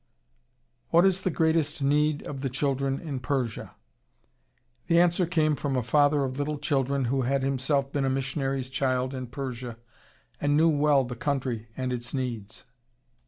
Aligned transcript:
"What 0.89 1.05
is 1.05 1.21
the 1.21 1.29
greatest 1.29 1.79
need 1.83 2.23
of 2.23 2.41
the 2.41 2.49
children 2.49 2.99
in 2.99 3.19
Persia?" 3.19 3.75
The 4.87 4.99
answer 4.99 5.27
came 5.27 5.55
from 5.55 5.75
a 5.75 5.83
father 5.83 6.23
of 6.23 6.39
little 6.39 6.57
children 6.57 7.05
who 7.05 7.21
had 7.21 7.43
himself 7.43 7.91
been 7.91 8.03
a 8.05 8.09
missionary's 8.09 8.71
child 8.71 9.13
in 9.13 9.27
Persia 9.27 9.77
and 10.41 10.57
knew 10.57 10.69
well 10.69 11.03
the 11.03 11.15
country 11.15 11.67
and 11.77 11.93
its 11.93 12.15
needs. 12.15 12.65